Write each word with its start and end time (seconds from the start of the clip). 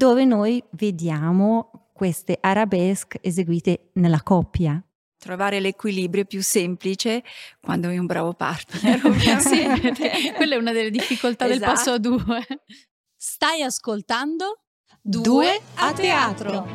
dove 0.00 0.24
noi 0.24 0.64
vediamo 0.70 1.90
queste 1.92 2.38
arabesque 2.40 3.18
eseguite 3.22 3.90
nella 3.94 4.22
coppia. 4.22 4.82
Trovare 5.18 5.60
l'equilibrio 5.60 6.22
è 6.22 6.26
più 6.26 6.42
semplice 6.42 7.22
quando 7.60 7.88
hai 7.88 7.98
un 7.98 8.06
bravo 8.06 8.32
partner. 8.32 8.98
Sì, 9.40 9.60
quella 10.36 10.54
è 10.54 10.56
una 10.56 10.72
delle 10.72 10.90
difficoltà 10.90 11.44
esatto. 11.44 11.58
del 11.58 11.68
passo 11.68 11.90
a 11.90 11.98
due. 11.98 12.46
Stai 13.14 13.60
ascoltando 13.60 14.60
Due 15.02 15.60
a 15.74 15.92
teatro. 15.92 16.66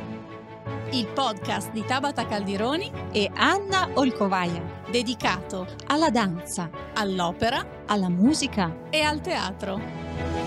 Il 0.92 1.08
podcast 1.08 1.72
di 1.72 1.84
Tabata 1.84 2.28
Caldironi 2.28 2.92
e 3.12 3.32
Anna 3.34 3.90
Olcovaia, 3.96 4.84
dedicato 4.92 5.66
alla 5.88 6.12
danza, 6.12 6.70
all'opera, 6.94 7.86
alla 7.88 8.10
musica 8.10 8.88
e 8.92 9.02
al 9.02 9.20
teatro. 9.22 10.45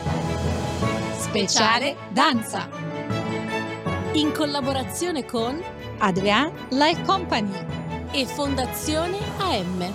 Speciale 1.19 1.97
Danza. 2.13 2.69
In 4.13 4.33
collaborazione 4.33 5.25
con 5.25 5.61
Adrian 5.99 6.53
Life 6.71 7.03
Company 7.03 7.51
e 8.13 8.25
Fondazione 8.25 9.19
AM. 9.39 9.93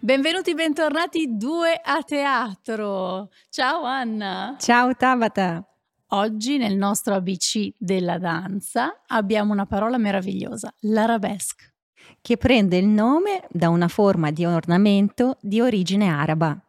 Benvenuti, 0.00 0.52
bentornati 0.52 1.34
due 1.34 1.80
a 1.82 2.02
teatro. 2.02 3.30
Ciao 3.48 3.84
Anna. 3.84 4.56
Ciao 4.58 4.94
Tabata. 4.94 5.66
Oggi 6.08 6.58
nel 6.58 6.76
nostro 6.76 7.14
ABC 7.14 7.70
della 7.78 8.18
danza 8.18 9.00
abbiamo 9.06 9.54
una 9.54 9.64
parola 9.64 9.96
meravigliosa, 9.96 10.72
l'arabesque. 10.80 11.72
Che 12.20 12.36
prende 12.36 12.76
il 12.76 12.86
nome 12.86 13.46
da 13.48 13.70
una 13.70 13.88
forma 13.88 14.30
di 14.30 14.44
ornamento 14.44 15.38
di 15.40 15.62
origine 15.62 16.08
araba. 16.08 16.62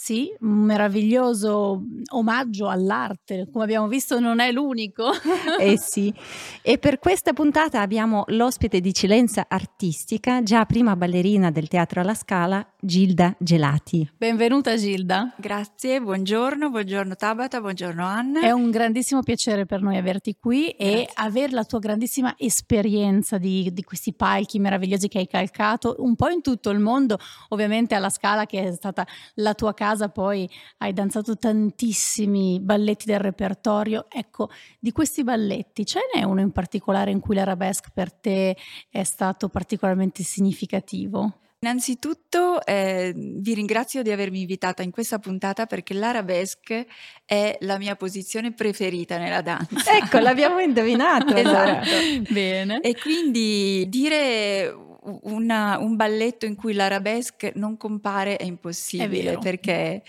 Sì, 0.00 0.32
un 0.42 0.60
meraviglioso 0.60 1.82
omaggio 2.12 2.68
all'arte, 2.68 3.48
come 3.50 3.64
abbiamo 3.64 3.88
visto 3.88 4.20
non 4.20 4.38
è 4.38 4.52
l'unico. 4.52 5.10
eh 5.58 5.76
sì, 5.76 6.14
e 6.62 6.78
per 6.78 7.00
questa 7.00 7.32
puntata 7.32 7.80
abbiamo 7.80 8.22
l'ospite 8.28 8.80
di 8.80 8.94
Cilenza 8.94 9.46
Artistica, 9.48 10.40
già 10.44 10.64
prima 10.66 10.94
ballerina 10.94 11.50
del 11.50 11.66
Teatro 11.66 12.00
alla 12.00 12.14
Scala, 12.14 12.64
Gilda 12.80 13.34
Gelati. 13.40 14.08
Benvenuta 14.16 14.76
Gilda. 14.76 15.34
Grazie, 15.36 16.00
buongiorno, 16.00 16.70
buongiorno 16.70 17.16
Tabata, 17.16 17.60
buongiorno 17.60 18.06
Anna. 18.06 18.40
È 18.42 18.52
un 18.52 18.70
grandissimo 18.70 19.24
piacere 19.24 19.66
per 19.66 19.82
noi 19.82 19.96
averti 19.96 20.36
qui 20.38 20.72
Grazie. 20.78 21.06
e 21.06 21.10
avere 21.14 21.50
la 21.50 21.64
tua 21.64 21.80
grandissima 21.80 22.36
esperienza 22.38 23.36
di, 23.36 23.72
di 23.72 23.82
questi 23.82 24.14
palchi 24.14 24.60
meravigliosi 24.60 25.08
che 25.08 25.18
hai 25.18 25.26
calcato 25.26 25.96
un 25.98 26.14
po' 26.14 26.28
in 26.28 26.40
tutto 26.40 26.70
il 26.70 26.78
mondo, 26.78 27.18
ovviamente 27.48 27.96
alla 27.96 28.10
Scala 28.10 28.46
che 28.46 28.62
è 28.62 28.72
stata 28.72 29.04
la 29.34 29.54
tua 29.54 29.74
casa 29.74 29.86
casa 29.88 30.08
poi 30.10 30.48
hai 30.78 30.92
danzato 30.92 31.36
tantissimi 31.36 32.60
balletti 32.60 33.06
del 33.06 33.20
repertorio. 33.20 34.06
Ecco, 34.10 34.50
di 34.78 34.92
questi 34.92 35.24
balletti 35.24 35.86
ce 35.86 36.00
n'è 36.14 36.22
uno 36.24 36.40
in 36.40 36.52
particolare 36.52 37.10
in 37.10 37.20
cui 37.20 37.34
l'arabesque 37.34 37.90
per 37.92 38.12
te 38.12 38.56
è 38.90 39.02
stato 39.04 39.48
particolarmente 39.48 40.22
significativo? 40.22 41.38
Innanzitutto 41.60 42.64
eh, 42.64 43.12
vi 43.16 43.54
ringrazio 43.54 44.02
di 44.02 44.12
avermi 44.12 44.42
invitata 44.42 44.84
in 44.84 44.92
questa 44.92 45.18
puntata 45.18 45.66
perché 45.66 45.92
l'arabesque 45.92 46.86
è 47.24 47.56
la 47.62 47.78
mia 47.78 47.96
posizione 47.96 48.52
preferita 48.52 49.18
nella 49.18 49.40
danza. 49.40 49.96
ecco, 49.96 50.18
l'abbiamo 50.18 50.60
indovinato. 50.62 51.34
esatto. 51.34 51.88
Bene. 52.30 52.80
E 52.80 52.94
quindi 52.94 53.86
dire 53.88 54.72
una, 55.02 55.78
un 55.78 55.96
balletto 55.96 56.46
in 56.46 56.54
cui 56.54 56.72
l'arabesque 56.72 57.52
non 57.54 57.76
compare 57.76 58.36
è 58.36 58.44
impossibile 58.44 59.32
è 59.32 59.38
perché 59.38 60.02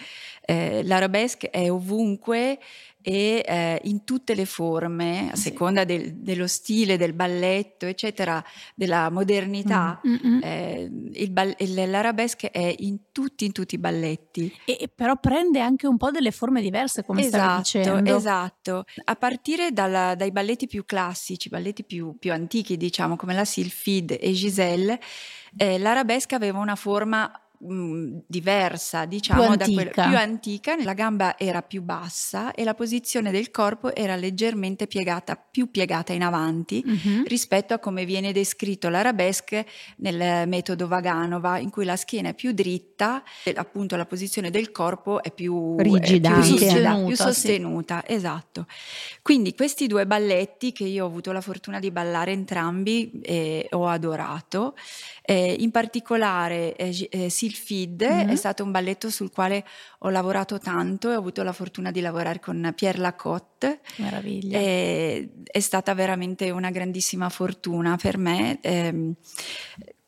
eh, 0.49 0.81
l'arabesque 0.83 1.51
è 1.51 1.69
ovunque 1.69 2.57
e 3.01 3.43
eh, 3.47 3.79
in 3.83 4.03
tutte 4.03 4.33
le 4.33 4.45
forme, 4.45 5.29
a 5.31 5.35
seconda 5.35 5.83
del, 5.83 6.15
dello 6.15 6.47
stile 6.47 6.97
del 6.97 7.13
balletto, 7.13 7.85
eccetera, 7.85 8.43
della 8.73 9.11
modernità, 9.11 10.01
mm-hmm. 10.05 10.39
eh, 10.41 10.91
il 11.13 11.29
ball- 11.29 11.55
l'arabesque 11.89 12.49
è 12.49 12.75
in 12.79 13.11
tutti, 13.11 13.45
in 13.45 13.51
tutti 13.51 13.75
i 13.75 13.77
balletti. 13.77 14.51
E, 14.65 14.89
però 14.93 15.17
prende 15.17 15.59
anche 15.59 15.85
un 15.85 15.97
po' 15.97 16.09
delle 16.09 16.31
forme 16.31 16.61
diverse, 16.61 17.05
come 17.05 17.21
esatto, 17.21 17.63
stavi 17.63 17.83
dicendo. 17.85 18.17
Esatto, 18.17 18.85
a 19.03 19.15
partire 19.15 19.71
dalla, 19.71 20.15
dai 20.15 20.31
balletti 20.31 20.65
più 20.65 20.83
classici, 20.83 21.47
balletti 21.47 21.83
più, 21.83 22.17
più, 22.17 22.33
antichi, 22.33 22.75
diciamo, 22.75 23.15
come 23.15 23.35
la 23.35 23.45
Sylphide 23.45 24.19
e 24.19 24.31
Giselle, 24.31 24.99
eh, 25.57 25.77
l'arabesque 25.77 26.35
aveva 26.35 26.57
una 26.57 26.75
forma 26.75 27.31
Mhmm, 27.61 28.21
diversa, 28.25 29.03
diciamo, 29.03 29.47
più 29.47 29.55
da 29.57 29.65
quella 29.65 30.07
più 30.07 30.17
antica, 30.17 30.81
la 30.81 30.93
gamba 30.93 31.37
era 31.37 31.61
più 31.61 31.81
bassa 31.81 32.53
e 32.53 32.63
la 32.63 32.73
posizione 32.73 33.31
del 33.31 33.51
corpo 33.51 33.93
era 33.93 34.15
leggermente 34.15 34.87
piegata, 34.87 35.35
più 35.35 35.69
piegata 35.69 36.13
in 36.13 36.23
avanti 36.23 36.81
mm-hmm. 36.87 37.23
rispetto 37.25 37.73
a 37.73 37.79
come 37.79 38.05
viene 38.05 38.31
descritto 38.31 38.87
l'arabesque 38.87 39.65
nel 39.97 40.47
metodo 40.47 40.87
Vaganova, 40.87 41.57
in 41.57 41.69
cui 41.69 41.83
la 41.83 41.97
schiena 41.97 42.29
è 42.29 42.33
più 42.33 42.53
dritta 42.53 43.23
e 43.43 43.53
appunto 43.57 43.97
la 43.97 44.05
posizione 44.05 44.51
del 44.51 44.71
corpo 44.71 45.21
è 45.21 45.31
più 45.31 45.75
rigida, 45.79 46.29
è 46.29 46.33
più 46.35 46.43
sostenuta, 46.43 47.05
più 47.05 47.15
sostenuta 47.15 48.03
sì. 48.07 48.13
esatto. 48.13 48.67
Quindi 49.21 49.53
questi 49.53 49.87
due 49.87 50.07
balletti 50.07 50.71
che 50.71 50.85
io 50.85 51.03
ho 51.03 51.07
avuto 51.07 51.33
la 51.33 51.41
fortuna 51.41 51.79
di 51.79 51.91
ballare 51.91 52.31
entrambi 52.31 53.19
e 53.21 53.67
ho 53.71 53.85
adorato, 53.85 54.77
eh, 55.23 55.57
in 55.59 55.71
particolare 55.71 56.73
eh, 56.75 57.29
eh, 57.49 57.55
Sylphide 57.55 58.09
mm-hmm. 58.09 58.29
è 58.29 58.35
stato 58.35 58.63
un 58.63 58.71
balletto 58.71 59.09
sul 59.09 59.31
quale 59.31 59.65
ho 59.99 60.09
lavorato 60.09 60.59
tanto 60.59 61.11
e 61.11 61.15
ho 61.15 61.19
avuto 61.19 61.43
la 61.43 61.53
fortuna 61.53 61.91
di 61.91 62.01
lavorare 62.01 62.39
con 62.39 62.73
Pierre 62.75 62.99
Lacotte. 62.99 63.79
Meraviglia. 63.97 64.57
E, 64.57 65.29
è 65.43 65.59
stata 65.59 65.93
veramente 65.93 66.49
una 66.51 66.69
grandissima 66.69 67.29
fortuna 67.29 67.97
per 67.97 68.17
me. 68.17 68.59
Eh, 68.61 69.13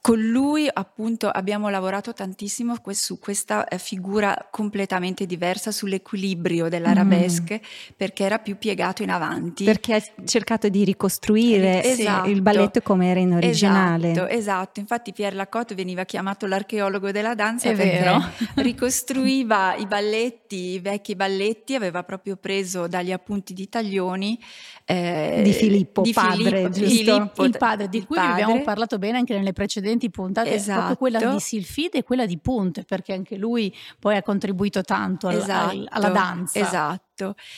con 0.01 0.19
lui 0.19 0.67
appunto 0.71 1.29
abbiamo 1.29 1.69
lavorato 1.69 2.11
tantissimo 2.11 2.75
su 2.89 3.19
questa 3.19 3.67
eh, 3.67 3.77
figura 3.77 4.47
completamente 4.49 5.27
diversa, 5.27 5.71
sull'equilibrio 5.71 6.69
dell'arabesque, 6.69 7.61
mm. 7.63 7.93
perché 7.95 8.23
era 8.23 8.39
più 8.39 8.57
piegato 8.57 9.03
in 9.03 9.11
avanti. 9.11 9.63
Perché 9.63 9.93
ha 9.93 10.03
cercato 10.25 10.69
di 10.69 10.83
ricostruire 10.83 11.83
esatto. 11.83 12.27
il 12.27 12.41
balletto 12.41 12.81
come 12.81 13.11
era 13.11 13.19
in 13.19 13.33
originale. 13.33 14.11
Esatto, 14.11 14.27
esatto. 14.27 14.79
Infatti 14.79 15.13
Pierre 15.13 15.35
Lacotte 15.35 15.75
veniva 15.75 16.03
chiamato 16.03 16.47
l'archeologo 16.47 17.11
della 17.11 17.35
danza 17.35 17.69
È 17.69 17.75
perché 17.75 17.99
vero. 17.99 18.23
ricostruiva 18.63 19.75
i 19.75 19.85
balletti, 19.85 20.55
i 20.55 20.79
vecchi 20.79 21.15
balletti, 21.15 21.75
aveva 21.75 22.03
proprio 22.03 22.37
preso 22.37 22.87
dagli 22.87 23.11
appunti 23.11 23.53
di 23.53 23.69
Taglioni 23.69 24.39
eh, 24.85 25.41
di 25.43 25.53
Filippo, 25.53 26.01
di 26.01 26.11
padre, 26.11 26.71
Filippo, 26.71 26.73
Filippo, 26.73 27.43
il 27.45 27.55
padre, 27.57 27.87
di 27.87 27.97
il 27.97 28.05
cui 28.07 28.15
padre. 28.15 28.41
abbiamo 28.41 28.61
parlato 28.63 28.97
bene 28.97 29.19
anche 29.19 29.35
nelle 29.35 29.53
precedenti 29.53 29.89
puntate, 30.09 30.53
esatto. 30.53 30.77
proprio 30.77 30.95
quella 30.97 31.33
di 31.33 31.39
Silfide 31.39 31.99
e 31.99 32.03
quella 32.03 32.25
di 32.25 32.37
Punte, 32.37 32.83
perché 32.83 33.13
anche 33.13 33.37
lui 33.37 33.73
poi 33.99 34.15
ha 34.15 34.23
contribuito 34.23 34.81
tanto 34.83 35.27
al, 35.27 35.37
esatto, 35.37 35.71
al, 35.71 35.87
alla 35.89 36.09
danza. 36.09 36.59
Esatto. 36.59 37.09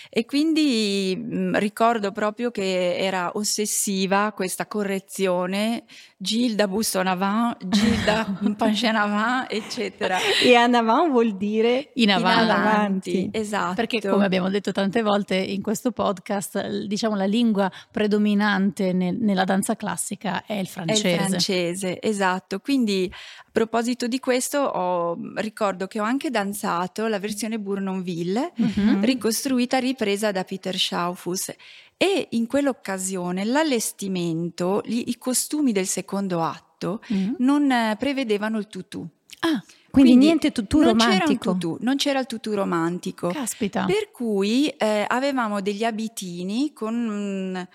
E 0.09 0.25
quindi 0.25 1.15
mh, 1.15 1.57
ricordo 1.57 2.11
proprio 2.11 2.51
che 2.51 2.95
era 2.97 3.31
ossessiva 3.33 4.31
questa 4.35 4.67
correzione, 4.67 5.83
Gilda 6.17 6.67
busto 6.67 6.99
en 6.99 7.07
avant, 7.07 7.57
Gilda 7.67 8.39
penché 8.57 8.87
en 8.87 8.95
avant, 8.95 9.45
eccetera. 9.49 10.17
E 10.41 10.53
en 10.53 10.73
avant 10.75 11.09
vuol 11.09 11.35
dire 11.35 11.91
in 11.95 12.11
avanti. 12.11 12.43
In 12.43 12.49
avanti. 12.49 13.29
Esatto. 13.31 13.73
Perché 13.75 14.01
come 14.01 14.25
abbiamo 14.25 14.49
detto 14.49 14.71
tante 14.71 15.01
volte 15.01 15.35
in 15.35 15.61
questo 15.61 15.91
podcast, 15.91 16.85
diciamo 16.85 17.15
la 17.15 17.25
lingua 17.25 17.71
predominante 17.91 18.93
nel, 18.93 19.17
nella 19.19 19.43
danza 19.43 19.75
classica 19.75 20.45
è 20.45 20.53
il 20.53 20.67
francese. 20.67 21.07
È 21.07 21.11
il 21.11 21.17
francese, 21.19 22.01
esatto. 22.01 22.59
Quindi 22.59 23.11
a 23.11 23.49
proposito 23.51 24.07
di 24.07 24.19
questo 24.19 24.59
ho, 24.59 25.17
ricordo 25.35 25.87
che 25.87 25.99
ho 25.99 26.03
anche 26.03 26.29
danzato 26.29 27.07
la 27.07 27.19
versione 27.19 27.59
Bournonville, 27.59 28.53
mm-hmm. 28.59 29.03
ricostruita, 29.03 29.52
ripresa 29.55 30.31
da 30.31 30.43
Peter 30.43 30.77
Schaufus 30.77 31.53
e 31.97 32.27
in 32.31 32.47
quell'occasione 32.47 33.45
l'allestimento, 33.45 34.81
gli, 34.85 35.03
i 35.07 35.17
costumi 35.17 35.71
del 35.71 35.87
secondo 35.87 36.41
atto 36.41 37.01
mm-hmm. 37.11 37.33
non 37.39 37.71
eh, 37.71 37.95
prevedevano 37.97 38.57
il 38.57 38.67
tutù. 38.67 39.07
Ah. 39.39 39.63
Quindi, 39.93 40.11
Quindi, 40.11 40.25
niente 40.25 40.51
tutù 40.51 40.79
non 40.79 40.89
romantico. 40.89 41.25
C'era 41.27 41.53
tutù, 41.53 41.77
non 41.81 41.95
c'era 41.97 42.19
il 42.19 42.25
tutù 42.25 42.53
romantico. 42.55 43.27
Caspita. 43.29 43.85
Per 43.85 44.09
cui 44.11 44.67
eh, 44.69 45.05
avevamo 45.07 45.61
degli 45.61 45.83
abitini 45.83 46.73
con 46.73 46.95
mh, 46.95 47.67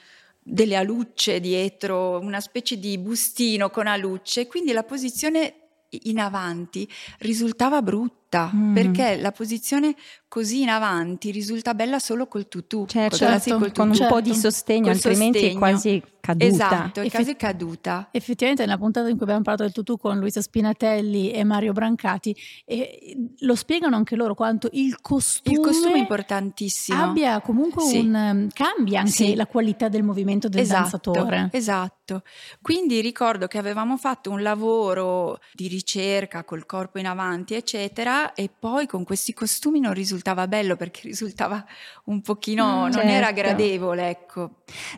delle 0.42 0.76
alucce 0.76 1.38
dietro, 1.38 2.18
una 2.18 2.40
specie 2.40 2.78
di 2.78 2.98
bustino 2.98 3.70
con 3.70 3.86
alucce, 3.86 4.46
quindi 4.46 4.72
la 4.72 4.82
posizione 4.82 5.54
in 5.90 6.18
avanti 6.18 6.88
risultava 7.18 7.82
brutta 7.82 8.17
rotta 8.28 8.50
mm. 8.54 8.74
perché 8.74 9.16
la 9.16 9.32
posizione 9.32 9.94
così 10.28 10.60
in 10.60 10.68
avanti 10.68 11.30
risulta 11.30 11.72
bella 11.72 11.98
solo 11.98 12.26
col 12.26 12.48
tutù, 12.48 12.84
certo, 12.86 13.16
certo 13.16 13.56
col 13.56 13.72
con 13.72 13.88
un 13.88 14.06
po' 14.08 14.20
di 14.20 14.34
sostegno, 14.34 14.90
altrimenti 14.90 15.38
sostegno. 15.38 15.54
è 15.54 15.58
quasi 15.58 16.02
caduta. 16.20 16.46
Esatto, 16.46 17.00
è 17.00 17.10
quasi 17.10 17.34
caduta. 17.34 18.08
Effettivamente 18.10 18.62
nella 18.62 18.76
puntata 18.76 19.08
in 19.08 19.14
cui 19.14 19.22
abbiamo 19.22 19.42
parlato 19.42 19.62
del 19.62 19.72
tutù 19.72 19.96
con 19.96 20.18
Luisa 20.18 20.42
Spinatelli 20.42 21.30
e 21.30 21.44
Mario 21.44 21.72
Brancati, 21.72 22.36
eh, 22.66 23.16
lo 23.38 23.54
spiegano 23.54 23.96
anche 23.96 24.16
loro 24.16 24.34
quanto 24.34 24.68
il 24.72 25.00
costume, 25.00 25.56
il 25.56 25.62
costume 25.62 25.94
è 25.94 25.98
importantissimo. 25.98 27.02
abbia 27.02 27.40
comunque 27.40 27.84
sì. 27.84 27.98
un... 28.00 28.14
Um, 28.14 28.48
cambia 28.52 29.00
anche 29.00 29.10
sì. 29.12 29.34
la 29.34 29.46
qualità 29.46 29.88
del 29.88 30.02
movimento 30.02 30.48
del 30.48 30.60
esatto, 30.60 31.12
danzatore. 31.12 31.48
Esatto, 31.52 32.22
quindi 32.60 33.00
ricordo 33.00 33.46
che 33.46 33.56
avevamo 33.56 33.96
fatto 33.96 34.30
un 34.30 34.42
lavoro 34.42 35.38
di 35.54 35.68
ricerca 35.68 36.44
col 36.44 36.66
corpo 36.66 36.98
in 36.98 37.06
avanti 37.06 37.54
eccetera 37.54 38.17
e 38.34 38.50
poi 38.56 38.86
con 38.86 39.04
questi 39.04 39.32
costumi 39.32 39.80
non 39.80 39.92
risultava 39.92 40.46
bello 40.46 40.76
perché 40.76 41.00
risultava 41.04 41.64
un 42.04 42.20
pochino, 42.20 42.64
mm, 42.66 42.80
non 42.80 42.92
certo. 42.92 43.08
era 43.08 43.32
gradevole, 43.32 44.08
ecco. 44.08 44.50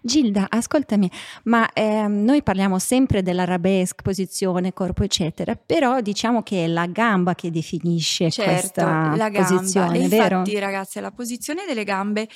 Gilda, 0.02 0.46
ascoltami, 0.49 1.11
ma 1.44 1.70
eh, 1.72 2.06
noi 2.06 2.43
parliamo 2.43 2.78
sempre 2.78 3.22
dell'arabesque, 3.22 4.02
posizione, 4.02 4.72
corpo, 4.72 5.02
eccetera, 5.02 5.55
però 5.56 6.00
diciamo 6.00 6.43
che 6.43 6.64
è 6.64 6.67
la 6.67 6.87
gamba 6.87 7.34
che 7.34 7.50
definisce 7.50 8.31
certo, 8.31 8.50
questa 8.50 9.14
la 9.17 9.28
gamba. 9.28 9.49
posizione, 9.49 10.05
e 10.05 10.08
vero? 10.08 10.38
Infatti, 10.38 10.58
ragazze, 10.58 11.00
la 11.00 11.12
posizione 11.12 11.64
delle 11.67 11.84
gambe 11.84 12.28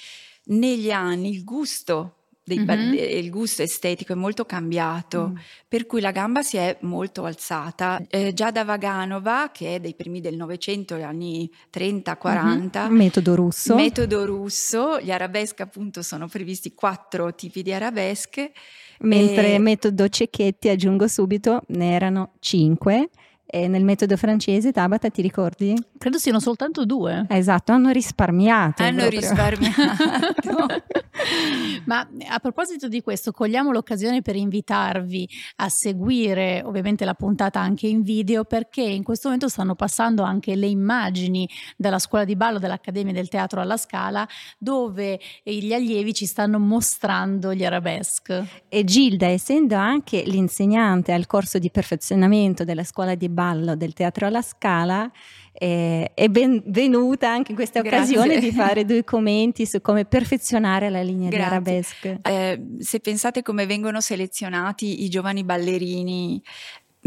negli 0.47 0.91
anni, 0.91 1.31
il 1.31 1.45
gusto 1.45 2.24
Mm-hmm. 2.53 2.93
il 2.93 3.31
gusto 3.31 3.63
estetico 3.63 4.13
è 4.13 4.17
molto 4.17 4.45
cambiato, 4.45 5.29
mm. 5.29 5.37
per 5.67 5.87
cui 5.87 6.03
la 6.03 6.11
gamba 6.11 6.43
si 6.43 6.59
è 6.59 6.77
molto 6.83 7.25
alzata. 7.25 8.03
Eh, 8.09 8.35
già 8.35 8.51
da 8.51 8.65
Vaganova, 8.65 9.51
che 9.51 9.77
è 9.77 9.81
dei 9.81 9.95
primi 9.95 10.21
del 10.21 10.37
Novecento, 10.37 10.95
anni 10.97 11.51
30-40, 11.73 12.83
mm-hmm. 12.85 12.95
metodo 12.95 13.35
russo. 13.35 13.75
Metodo 13.75 14.27
russo, 14.27 15.01
gli 15.01 15.11
arabeschi 15.11 15.63
appunto 15.63 16.03
sono 16.03 16.29
previsti 16.29 16.75
quattro 16.75 17.35
tipi 17.35 17.63
di 17.63 17.73
arabesche. 17.73 18.53
Mentre 19.01 19.55
e... 19.55 19.59
metodo 19.59 20.07
Cecchetti, 20.07 20.69
aggiungo 20.69 21.09
subito, 21.09 21.63
ne 21.69 21.95
erano 21.95 22.33
cinque. 22.41 23.09
E 23.47 23.69
nel 23.69 23.85
metodo 23.85 24.17
francese, 24.17 24.73
Tabata, 24.73 25.11
ti 25.11 25.23
ricordi? 25.23 25.81
Credo 25.97 26.19
siano 26.19 26.41
soltanto 26.41 26.85
due. 26.85 27.25
Esatto, 27.29 27.71
hanno 27.71 27.91
risparmiato. 27.91 28.83
Hanno 28.83 29.07
proprio. 29.07 29.21
risparmiato. 29.21 30.83
Ma 31.87 32.09
a 32.29 32.39
proposito 32.41 32.89
di 32.89 33.01
questo, 33.01 33.31
cogliamo 33.31 33.71
l'occasione 33.71 34.23
per 34.23 34.35
invitarvi 34.35 35.29
a 35.57 35.69
seguire 35.69 36.63
ovviamente 36.65 37.05
la 37.05 37.15
puntata 37.15 37.61
anche 37.61 37.87
in 37.87 38.03
video 38.03 38.43
perché 38.43 38.83
in 38.83 39.05
questo 39.05 39.29
momento 39.29 39.49
stanno 39.49 39.77
passando 39.77 40.23
anche 40.25 40.57
le 40.57 40.67
immagini 40.67 41.49
dalla 41.77 42.01
scuola 42.01 42.25
di 42.25 42.35
ballo 42.35 42.59
dell'Accademia 42.59 43.13
del 43.13 43.29
Teatro 43.29 43.61
alla 43.61 43.77
Scala 43.77 44.27
dove 44.59 45.21
gli 45.45 45.73
allievi 45.73 46.13
ci 46.13 46.27
stanno 46.27 46.59
mostrando 46.59 47.55
gli 47.55 47.65
arabesque. 47.65 48.49
E 48.69 48.83
Gilda, 48.83 49.29
essendo 49.29 49.77
anche 49.77 50.25
l'insegnante 50.27 51.13
al 51.13 51.27
corso 51.27 51.59
di 51.61 51.71
perfezionamento 51.71 52.65
della 52.65 52.85
scuola 52.85 53.15
di 53.15 53.29
ballo 53.29 53.34
del 53.77 53.93
Teatro 53.93 54.27
alla 54.27 54.43
Scala, 54.43 55.11
eh, 55.57 56.11
è 56.15 56.29
benvenuta 56.29 57.31
anche 57.31 57.53
in 57.53 57.57
questa 57.57 57.79
occasione 57.79 58.41
di 58.41 58.51
fare 58.51 58.85
due 58.85 59.05
commenti 59.05 59.67
su 59.67 59.81
come 59.81 60.05
perfezionare 60.05 60.91
la 60.91 61.01
linea 61.01 61.29
Grazie. 61.29 61.39
di 61.39 61.45
arabesque. 61.45 62.19
Eh, 62.23 62.67
se 62.81 62.99
pensate 63.01 63.43
come 63.43 63.65
vengono 63.65 64.01
selezionati 64.01 65.05
i 65.05 65.09
giovani 65.09 65.45
ballerini 65.45 66.43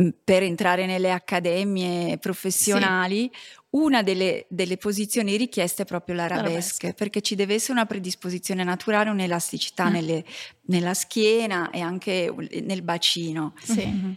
mm, 0.01 0.09
per 0.23 0.43
entrare 0.43 0.85
nelle 0.85 1.11
accademie 1.11 2.17
professionali, 2.19 3.29
sì. 3.33 3.57
una 3.71 4.01
delle, 4.01 4.45
delle, 4.47 4.77
posizioni 4.77 5.35
richieste 5.35 5.81
è 5.81 5.85
proprio 5.85 6.15
l'arabesque, 6.15 6.47
l'arabesque, 6.47 6.93
perché 6.93 7.21
ci 7.21 7.35
deve 7.35 7.55
essere 7.55 7.73
una 7.73 7.85
predisposizione 7.85 8.63
naturale, 8.63 9.09
un'elasticità 9.09 9.89
mm. 9.89 9.91
nelle, 9.91 10.23
nella 10.67 10.93
schiena 10.93 11.69
e 11.69 11.81
anche 11.81 12.33
nel 12.63 12.81
bacino. 12.81 13.53
Sì. 13.61 13.85
Mm-hmm. 13.85 14.11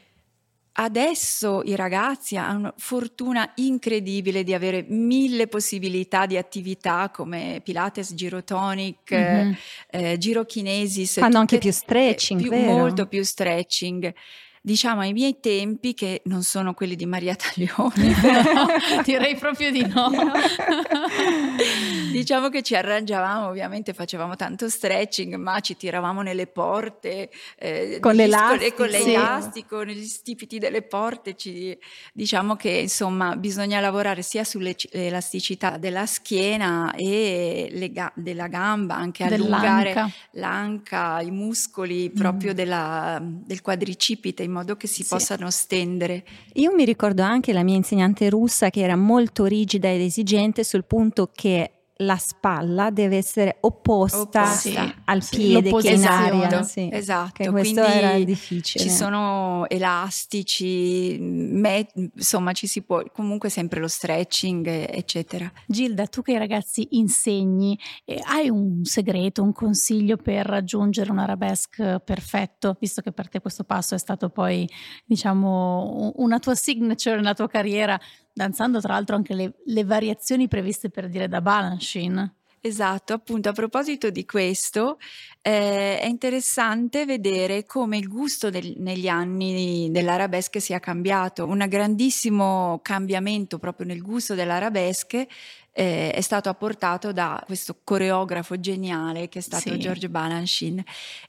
Adesso 0.73 1.63
i 1.65 1.75
ragazzi 1.75 2.37
hanno 2.37 2.75
fortuna 2.77 3.53
incredibile 3.57 4.45
di 4.45 4.55
avere 4.55 4.85
mille 4.89 5.49
possibilità 5.49 6.27
di 6.27 6.37
attività 6.37 7.11
come 7.11 7.61
Pilates, 7.63 8.15
Girotonic, 8.15 9.13
mm-hmm. 9.13 9.53
eh, 9.91 10.17
Girokinesis. 10.17 11.19
Fanno 11.19 11.39
anche 11.39 11.59
più 11.59 11.73
stretching, 11.73 12.41
più, 12.41 12.55
molto 12.55 13.07
più 13.07 13.23
stretching 13.23 14.15
diciamo 14.62 15.01
ai 15.01 15.12
miei 15.12 15.41
tempi, 15.41 15.95
che 15.95 16.21
non 16.25 16.43
sono 16.43 16.75
quelli 16.75 16.95
di 16.95 17.07
Maria 17.07 17.35
Taglioni, 17.35 18.12
però 18.21 18.67
direi 19.05 19.37
proprio 19.37 19.71
di 19.71 19.87
no. 19.87 20.11
diciamo 22.12 22.51
che 22.51 22.62
ci 22.62 22.75
arrangiavamo, 22.75 23.49
ovviamente 23.49 23.95
facevamo 23.95 24.37
tanto 24.37 24.69
stretching, 24.69 25.37
ma 25.37 25.61
ci 25.61 25.77
tiravamo 25.77 26.21
nelle 26.21 26.47
porte 26.47 27.31
eh, 27.57 27.99
con, 28.01 28.15
l'elastico, 28.15 28.77
con 28.77 28.89
l'elastico, 28.89 29.81
sì. 29.81 29.87
negli 29.87 30.05
stipiti 30.05 30.59
delle 30.59 30.83
porte. 30.83 31.37
Ci, 31.37 31.77
diciamo 32.12 32.57
che 32.57 32.71
insomma 32.71 33.37
bisogna 33.37 33.81
lavorare 33.81 34.23
sia 34.23 34.45
sull'elasticità 34.45 35.79
della 35.79 36.05
schiena 36.05 36.93
e 36.95 37.91
ga- 37.93 38.12
della 38.15 38.49
gamba, 38.49 38.97
anche 38.97 39.25
allungare 39.25 39.95
l'anca, 39.95 40.11
l'anca 40.33 41.21
i 41.23 41.31
muscoli 41.31 42.11
proprio 42.11 42.53
mm. 42.53 42.55
della, 42.55 43.19
del 43.23 43.62
quadricipite 43.62 44.49
in 44.50 44.56
modo 44.56 44.76
che 44.76 44.87
si 44.87 45.02
sì. 45.02 45.08
possano 45.08 45.50
stendere. 45.50 46.25
Io 46.55 46.75
mi 46.75 46.85
ricordo 46.85 47.23
anche 47.23 47.52
la 47.52 47.62
mia 47.62 47.76
insegnante 47.76 48.29
russa 48.29 48.69
che 48.69 48.81
era 48.81 48.97
molto 48.97 49.47
rigida 49.47 49.88
ed 49.91 50.00
esigente 50.00 50.64
sul 50.64 50.85
punto 50.85 51.31
che 51.32 51.70
la 52.00 52.17
spalla 52.17 52.91
deve 52.91 53.17
essere 53.17 53.58
opposta, 53.61 54.20
opposta. 54.20 54.94
al 55.05 55.25
piede 55.29 55.70
che 55.76 55.91
è 55.91 55.94
in 55.94 56.05
aria. 56.05 56.62
Sì, 56.62 56.88
esatto, 56.91 57.43
che 57.43 57.50
questo 57.50 57.82
era 57.82 58.19
difficile. 58.19 58.85
Ci 58.85 58.91
sono 58.91 59.69
elastici, 59.69 61.19
met- 61.20 61.93
insomma 61.94 62.52
ci 62.52 62.67
si 62.67 62.82
può, 62.82 63.02
comunque 63.12 63.49
sempre 63.49 63.81
lo 63.81 63.88
stretching 63.88 64.67
eccetera. 64.67 65.50
Gilda, 65.67 66.06
tu 66.06 66.23
che 66.23 66.32
ai 66.32 66.38
ragazzi 66.38 66.88
insegni, 66.93 67.79
eh, 68.05 68.20
hai 68.25 68.49
un 68.49 68.85
segreto, 68.85 69.43
un 69.43 69.52
consiglio 69.52 70.17
per 70.17 70.47
raggiungere 70.47 71.11
un 71.11 71.19
arabesque 71.19 72.00
perfetto, 72.05 72.76
visto 72.81 73.02
che 73.02 73.12
per 73.12 73.29
te 73.29 73.41
questo 73.41 73.64
passo 73.64 73.94
è 73.94 73.99
stato 73.99 74.31
poi 74.31 74.69
diciamo 75.05 76.12
una 76.17 76.38
tua 76.38 76.55
signature 76.55 77.17
nella 77.17 77.35
tua 77.35 77.49
carriera 77.49 77.99
danzando 78.32 78.81
tra 78.81 78.94
l'altro 78.94 79.17
anche 79.17 79.35
le, 79.35 79.53
le 79.65 79.85
variazioni 79.85 80.49
previste 80.49 80.91
per 80.91 81.09
dire 81.09 81.29
da 81.29 81.41
Balanchine. 81.41 82.35
Esatto, 82.62 83.15
appunto 83.15 83.49
a 83.49 83.53
proposito 83.53 84.11
di 84.11 84.27
questo, 84.27 84.99
eh, 85.41 85.99
è 85.99 86.05
interessante 86.05 87.06
vedere 87.06 87.65
come 87.65 87.97
il 87.97 88.06
gusto 88.06 88.50
del, 88.50 88.75
negli 88.77 89.09
anni 89.09 89.88
dell'arabesque 89.91 90.61
sia 90.61 90.79
cambiato. 90.79 91.47
Un 91.47 91.65
grandissimo 91.67 92.81
cambiamento 92.82 93.59
proprio 93.59 93.87
nel 93.87 94.03
gusto 94.03 94.35
dell'arabesque 94.35 95.26
eh, 95.73 96.11
è 96.12 96.21
stato 96.21 96.50
apportato 96.50 97.12
da 97.12 97.43
questo 97.47 97.79
coreografo 97.83 98.61
geniale 98.61 99.31
che 99.31 99.38
è 99.38 99.43
stato 99.43 99.71
sì. 99.71 99.79
George 99.79 100.11
Balanchine. 100.11 100.85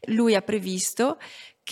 Lui 0.07 0.35
ha 0.35 0.41
previsto 0.41 1.17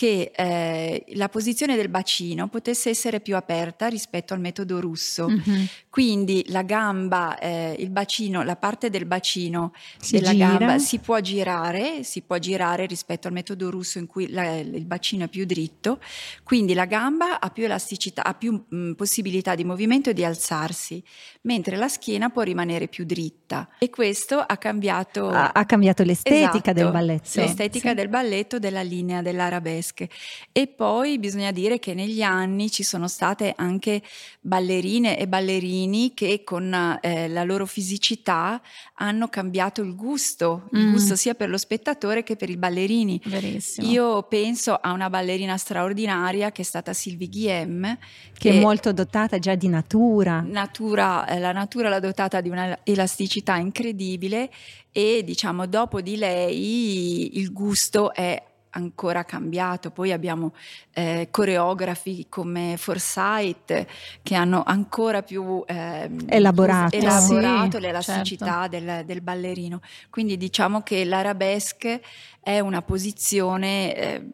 che 0.00 0.32
eh, 0.34 1.04
la 1.08 1.28
posizione 1.28 1.76
del 1.76 1.90
bacino 1.90 2.48
potesse 2.48 2.88
essere 2.88 3.20
più 3.20 3.36
aperta 3.36 3.86
rispetto 3.86 4.32
al 4.32 4.40
metodo 4.40 4.80
russo. 4.80 5.28
Mm-hmm. 5.28 5.64
Quindi 5.90 6.42
la 6.48 6.62
gamba, 6.62 7.38
eh, 7.38 7.76
il 7.78 7.90
bacino, 7.90 8.42
la 8.42 8.56
parte 8.56 8.88
del 8.88 9.04
bacino 9.04 9.74
si 10.00 10.16
della 10.16 10.30
gira. 10.30 10.56
gamba 10.56 10.78
si 10.78 11.00
può 11.00 11.20
girare, 11.20 12.02
si 12.02 12.22
può 12.22 12.38
girare 12.38 12.86
rispetto 12.86 13.26
al 13.26 13.34
metodo 13.34 13.68
russo 13.68 13.98
in 13.98 14.06
cui 14.06 14.30
la, 14.30 14.56
il 14.56 14.86
bacino 14.86 15.24
è 15.24 15.28
più 15.28 15.44
dritto, 15.44 16.00
quindi 16.44 16.72
la 16.72 16.86
gamba 16.86 17.38
ha 17.38 17.50
più 17.50 17.64
elasticità, 17.64 18.24
ha 18.24 18.32
più 18.32 18.52
mh, 18.52 18.74
mm, 18.74 18.92
possibilità 18.92 19.54
di 19.54 19.64
movimento 19.64 20.08
e 20.08 20.14
di 20.14 20.24
alzarsi, 20.24 21.04
mentre 21.42 21.76
la 21.76 21.88
schiena 21.88 22.30
può 22.30 22.40
rimanere 22.40 22.88
più 22.88 23.04
dritta. 23.04 23.68
E 23.78 23.90
questo 23.90 24.38
ha 24.38 24.56
cambiato, 24.56 25.28
ha, 25.28 25.50
ha 25.52 25.66
cambiato 25.66 26.04
l'estetica 26.04 26.52
esatto, 26.52 26.72
del 26.72 26.90
balletto. 26.90 27.40
L'estetica 27.40 27.90
sì. 27.90 27.94
del 27.94 28.08
balletto 28.08 28.58
della 28.58 28.80
linea 28.80 29.20
dell'arabesque 29.20 29.88
tedesche. 29.90 30.08
E 30.52 30.66
poi 30.68 31.18
bisogna 31.18 31.50
dire 31.50 31.78
che 31.78 31.94
negli 31.94 32.22
anni 32.22 32.70
ci 32.70 32.82
sono 32.82 33.08
state 33.08 33.52
anche 33.56 34.02
ballerine 34.40 35.18
e 35.18 35.26
ballerini 35.26 36.12
che 36.14 36.42
con 36.44 36.98
eh, 37.00 37.28
la 37.28 37.44
loro 37.44 37.66
fisicità 37.66 38.60
hanno 38.94 39.28
cambiato 39.28 39.82
il 39.82 39.94
gusto, 39.94 40.68
mm. 40.74 40.78
il 40.78 40.90
gusto 40.92 41.16
sia 41.16 41.34
per 41.34 41.48
lo 41.48 41.58
spettatore 41.58 42.22
che 42.22 42.36
per 42.36 42.50
i 42.50 42.56
ballerini. 42.56 43.20
Verissimo. 43.24 43.88
Io 43.88 44.22
penso 44.24 44.74
a 44.74 44.92
una 44.92 45.10
ballerina 45.10 45.56
straordinaria 45.56 46.52
che 46.52 46.62
è 46.62 46.64
stata 46.64 46.92
Sylvie 46.92 47.28
Guillem, 47.28 47.98
che, 48.32 48.50
che 48.50 48.58
è 48.58 48.60
molto 48.60 48.92
dotata 48.92 49.38
già 49.38 49.54
di 49.54 49.68
natura. 49.68 50.44
natura 50.46 51.26
eh, 51.26 51.38
la 51.38 51.52
natura 51.52 51.88
l'ha 51.88 52.00
dotata 52.00 52.40
di 52.40 52.48
una 52.48 52.78
elasticità 52.84 53.56
incredibile 53.56 54.50
e 54.92 55.22
diciamo 55.24 55.66
dopo 55.66 56.00
di 56.00 56.16
lei 56.16 57.38
il 57.38 57.52
gusto 57.52 58.12
è 58.12 58.49
ancora 58.70 59.24
cambiato. 59.24 59.90
Poi 59.90 60.12
abbiamo 60.12 60.52
eh, 60.92 61.28
coreografi 61.30 62.26
come 62.28 62.76
Forsyth 62.76 63.86
che 64.22 64.34
hanno 64.34 64.62
ancora 64.64 65.22
più 65.22 65.62
eh, 65.66 66.10
elaborato, 66.26 66.96
elaborato 66.96 67.76
sì, 67.76 67.82
l'elasticità 67.82 68.68
certo. 68.68 68.78
del, 68.78 69.04
del, 69.04 69.20
ballerino. 69.20 69.80
Quindi 70.10 70.36
diciamo 70.36 70.82
che 70.82 71.04
l'arabesque 71.04 72.00
è 72.42 72.58
una 72.58 72.82
posizione 72.82 73.94
eh, 73.94 74.26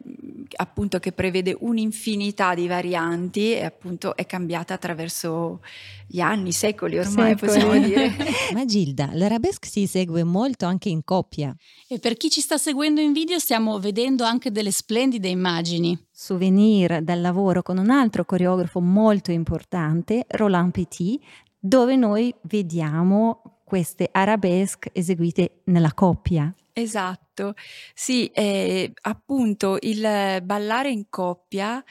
appunto 0.55 0.99
che 0.99 1.11
prevede 1.11 1.55
un'infinità 1.59 2.55
di 2.55 2.67
varianti 2.67 3.53
e 3.53 3.65
appunto 3.65 4.15
è 4.15 4.25
cambiata 4.25 4.73
attraverso 4.73 5.59
gli 6.07 6.21
anni, 6.21 6.53
secoli 6.53 6.97
ormai 6.97 7.35
secoli. 7.37 7.51
possiamo 7.51 7.79
dire. 7.79 8.15
Ma 8.53 8.65
Gilda, 8.65 9.09
l'arabesque 9.13 9.67
si 9.67 9.87
segue 9.87 10.23
molto 10.23 10.65
anche 10.65 10.87
in 10.89 11.03
coppia. 11.03 11.53
E 11.87 11.99
per 11.99 12.15
chi 12.15 12.29
ci 12.29 12.39
sta 12.39 12.57
seguendo 12.57 13.01
in 13.01 13.11
video 13.11 13.39
stiamo 13.39 13.77
vedendo 13.79 14.23
anche 14.23 14.51
delle 14.51 14.71
splendide 14.71 15.27
immagini. 15.27 15.97
Souvenir 16.11 17.01
dal 17.01 17.19
lavoro 17.19 17.61
con 17.61 17.77
un 17.77 17.89
altro 17.89 18.23
coreografo 18.23 18.79
molto 18.79 19.31
importante, 19.31 20.25
Roland 20.29 20.71
Petit, 20.71 21.21
dove 21.59 21.95
noi 21.97 22.33
vediamo 22.43 23.61
queste 23.65 24.07
arabesque 24.09 24.91
eseguite 24.93 25.59
nella 25.65 25.93
coppia. 25.93 26.53
Esatto, 26.79 27.55
sì, 27.95 28.27
eh, 28.27 28.93
appunto 29.01 29.77
il 29.81 30.39
ballare 30.43 30.91
in 30.91 31.09
coppia 31.09 31.83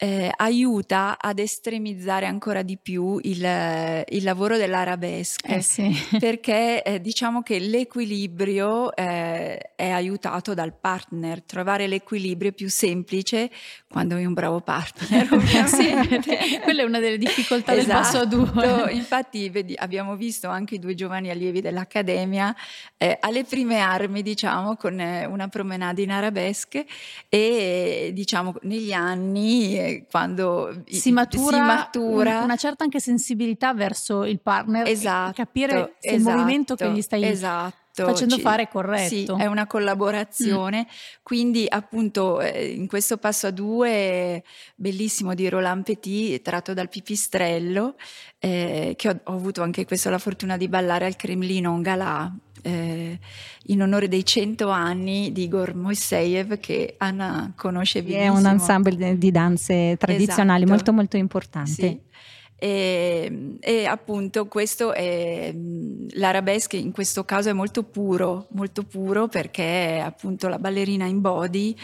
eh, 0.00 0.30
aiuta 0.36 1.18
ad 1.20 1.40
estremizzare 1.40 2.26
ancora 2.26 2.62
di 2.62 2.78
più 2.80 3.18
il, 3.22 4.04
il 4.08 4.22
lavoro 4.22 4.56
dell'arabesque 4.56 5.56
eh 5.56 5.60
sì. 5.60 5.92
perché 6.20 6.84
eh, 6.84 7.00
diciamo 7.00 7.42
che 7.42 7.58
l'equilibrio 7.58 8.94
eh, 8.94 9.58
è 9.74 9.88
aiutato 9.90 10.54
dal 10.54 10.72
partner. 10.72 11.42
Trovare 11.42 11.88
l'equilibrio 11.88 12.50
è 12.50 12.52
più 12.52 12.70
semplice 12.70 13.50
quando 13.90 14.14
hai 14.14 14.24
un 14.24 14.34
bravo 14.34 14.60
partner 14.60 15.26
sì, 15.66 15.90
quella 16.62 16.82
è 16.82 16.84
una 16.84 17.00
delle 17.00 17.18
difficoltà 17.18 17.74
esatto. 17.74 17.86
del 17.86 17.86
passo 17.86 18.18
a 18.18 18.24
due. 18.24 18.92
Infatti 18.92 19.48
vedi, 19.48 19.74
abbiamo 19.76 20.14
visto 20.14 20.48
anche 20.48 20.76
i 20.76 20.78
due 20.78 20.94
giovani 20.94 21.28
allievi 21.30 21.60
dell'accademia 21.60 22.54
eh, 22.96 23.16
alle 23.20 23.42
prime 23.42 23.80
armi 23.80 24.22
diciamo 24.22 24.76
con 24.76 25.00
eh, 25.00 25.26
una 25.26 25.48
promenade 25.48 26.02
in 26.02 26.12
arabesque 26.12 26.86
e 27.28 28.10
diciamo 28.14 28.54
negli 28.62 28.92
anni 28.92 29.87
quando 30.10 30.82
si 30.86 31.12
matura, 31.12 31.56
si 31.56 31.62
matura. 31.62 32.42
una 32.42 32.56
certa 32.56 32.84
anche 32.84 33.00
sensibilità 33.00 33.74
verso 33.74 34.24
il 34.24 34.40
partner 34.40 34.86
esatto, 34.86 35.32
capire 35.32 35.96
esatto, 36.00 36.14
il 36.14 36.20
movimento 36.22 36.74
che 36.74 36.90
gli 36.90 37.02
stai 37.02 37.24
esatto 37.24 37.86
facendo 38.06 38.36
ci, 38.36 38.40
fare 38.40 38.68
corretto. 38.68 39.36
Sì, 39.36 39.42
è 39.42 39.46
una 39.46 39.66
collaborazione. 39.66 40.86
Mm. 40.88 40.92
Quindi, 41.22 41.66
appunto, 41.68 42.40
eh, 42.40 42.66
in 42.66 42.86
questo 42.86 43.16
passo 43.18 43.46
a 43.46 43.50
due, 43.50 44.42
bellissimo 44.74 45.34
di 45.34 45.48
Roland 45.48 45.84
Petit, 45.84 46.42
tratto 46.42 46.74
dal 46.74 46.88
Pipistrello, 46.88 47.96
eh, 48.38 48.94
che 48.96 49.08
ho, 49.08 49.20
ho, 49.24 49.34
avuto 49.34 49.62
anche 49.62 49.84
questo 49.84 50.10
la 50.10 50.18
fortuna 50.18 50.56
di 50.56 50.68
ballare 50.68 51.06
al 51.06 51.16
Cremlino 51.16 51.72
un 51.72 51.82
galà 51.82 52.32
eh, 52.62 53.18
in 53.66 53.82
onore 53.82 54.08
dei 54.08 54.24
100 54.24 54.68
anni 54.68 55.32
di 55.32 55.44
Igor 55.44 55.74
Moiseyev 55.74 56.58
che 56.58 56.94
Anna 56.98 57.52
conosce 57.56 58.02
benissimo. 58.02 58.24
È 58.24 58.28
un 58.28 58.46
ensemble 58.46 59.18
di 59.18 59.30
danze 59.30 59.96
tradizionali 59.98 60.62
esatto. 60.62 60.74
molto 60.74 60.92
molto 60.92 61.16
importante. 61.16 61.70
Sì. 61.70 62.06
E, 62.60 63.56
e, 63.60 63.84
appunto 63.86 64.46
questo 64.48 64.92
è 64.92 65.52
l'arabesque 66.12 66.78
in 66.78 66.92
questo 66.92 67.24
caso 67.24 67.48
è 67.48 67.52
molto 67.52 67.82
puro, 67.82 68.46
molto 68.50 68.82
puro 68.82 69.28
perché 69.28 70.02
appunto 70.04 70.48
la 70.48 70.58
ballerina 70.58 71.06
in 71.06 71.20
body 71.20 71.74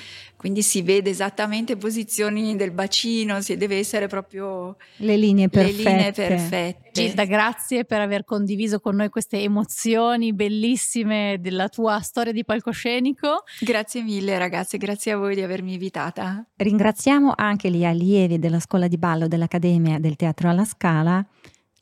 quindi 0.44 0.60
si 0.60 0.82
vede 0.82 1.08
esattamente 1.08 1.78
posizioni 1.78 2.54
del 2.54 2.70
bacino, 2.70 3.40
si 3.40 3.56
deve 3.56 3.78
essere 3.78 4.08
proprio 4.08 4.76
le 4.96 5.16
linee 5.16 5.48
perfette. 5.48 5.82
Le 5.82 5.90
linee 5.90 6.12
perfette. 6.12 6.90
Gilda, 6.92 7.24
grazie 7.24 7.86
per 7.86 8.02
aver 8.02 8.24
condiviso 8.24 8.78
con 8.78 8.94
noi 8.94 9.08
queste 9.08 9.40
emozioni 9.40 10.34
bellissime 10.34 11.38
della 11.40 11.70
tua 11.70 11.98
storia 12.00 12.30
di 12.30 12.44
palcoscenico. 12.44 13.44
Grazie 13.58 14.02
mille 14.02 14.36
ragazze, 14.36 14.76
grazie 14.76 15.12
a 15.12 15.16
voi 15.16 15.34
di 15.34 15.40
avermi 15.40 15.72
invitata. 15.72 16.46
Ringraziamo 16.56 17.32
anche 17.34 17.70
gli 17.70 17.86
allievi 17.86 18.38
della 18.38 18.60
scuola 18.60 18.86
di 18.86 18.98
ballo 18.98 19.26
dell'Accademia 19.28 19.98
del 19.98 20.16
Teatro 20.16 20.50
alla 20.50 20.66
Scala 20.66 21.26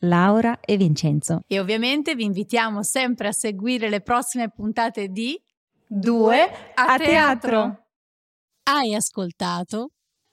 Laura 0.05 0.59
e 0.61 0.77
Vincenzo. 0.77 1.43
E 1.47 1.61
ovviamente 1.61 2.15
vi 2.15 2.25
invitiamo 2.25 2.83
sempre 2.83 3.29
a 3.29 3.33
seguire 3.33 3.89
le 3.89 4.01
prossime 4.01 4.51
puntate 4.51 5.09
di 5.09 5.41
Due 5.87 6.43
a, 6.75 6.85
a 6.85 6.97
teatro. 6.97 7.05
teatro. 7.51 7.87
Hai 8.65 8.95
ascoltato 8.95 9.91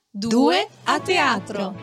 Due 0.09 0.67
a 0.85 0.99
teatro, 0.99 1.75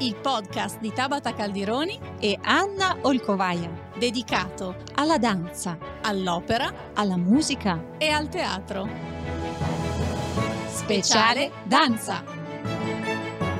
il 0.00 0.16
podcast 0.16 0.80
di 0.80 0.92
Tabata 0.92 1.32
Caldironi 1.32 1.98
e 2.18 2.38
Anna 2.42 2.98
Olcovaia, 3.02 3.70
dedicato 3.96 4.76
alla 4.94 5.16
danza, 5.16 5.78
all'opera, 6.02 6.92
alla 6.94 7.16
musica 7.16 7.96
e 7.98 8.08
al 8.08 8.28
teatro. 8.28 8.88
Speciale 10.66 11.52
danza. 11.64 12.22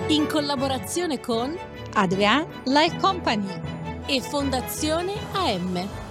In 0.09 0.27
collaborazione 0.27 1.21
con 1.21 1.57
Adrian 1.95 2.47
Life 2.65 2.97
Company 2.99 3.49
e 4.07 4.21
Fondazione 4.21 5.15
AM. 5.33 6.02